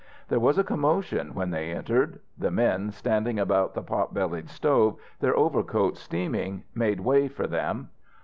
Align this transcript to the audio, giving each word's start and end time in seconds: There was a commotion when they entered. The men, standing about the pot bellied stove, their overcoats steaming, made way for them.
There 0.29 0.39
was 0.39 0.57
a 0.57 0.63
commotion 0.63 1.35
when 1.35 1.51
they 1.51 1.69
entered. 1.69 2.21
The 2.35 2.49
men, 2.49 2.89
standing 2.91 3.37
about 3.37 3.75
the 3.75 3.83
pot 3.83 4.15
bellied 4.15 4.49
stove, 4.49 4.95
their 5.19 5.37
overcoats 5.37 5.99
steaming, 5.99 6.63
made 6.73 7.01
way 7.01 7.27
for 7.27 7.45
them. 7.45 7.91